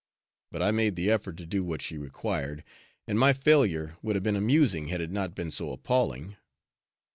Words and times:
But 0.51 0.63
I 0.63 0.71
made 0.71 0.95
the 0.95 1.11
effort 1.11 1.37
to 1.37 1.45
do 1.45 1.63
what 1.63 1.79
she 1.79 1.95
required, 1.95 2.63
and 3.07 3.19
my 3.19 3.33
failure 3.33 3.97
would 4.01 4.15
have 4.15 4.23
been 4.23 4.35
amusing 4.35 4.87
had 4.87 4.99
it 4.99 5.11
not 5.11 5.35
been 5.35 5.51
so 5.51 5.71
appalling. 5.71 6.37